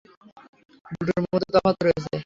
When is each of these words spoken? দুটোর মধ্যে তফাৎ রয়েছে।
দুটোর 0.97 1.21
মধ্যে 1.25 1.49
তফাৎ 1.53 1.77
রয়েছে। 1.83 2.13